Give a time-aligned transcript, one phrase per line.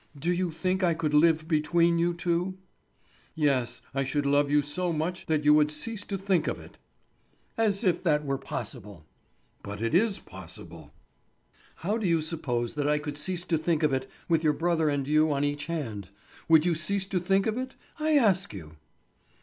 [0.17, 2.57] Do you think I could live between you two?"
[3.35, 6.79] "Yes, I should love you so much that you would cease to think of it."
[7.55, 9.05] "As if that were possible!"
[9.61, 10.91] "But it is possible."
[11.85, 14.89] "How do you suppose that I could cease to think of it, with your brother
[14.89, 16.09] and you on each hand?
[16.49, 18.77] Would you cease to think of it, I ask you?"